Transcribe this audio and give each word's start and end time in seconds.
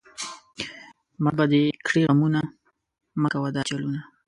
مړ 1.23 1.33
به 1.37 1.45
دې 1.51 1.61
کړي 1.87 2.01
غمونه، 2.09 2.41
مۀ 3.21 3.27
کوه 3.33 3.49
دا 3.55 3.61
چلونه 3.69 3.99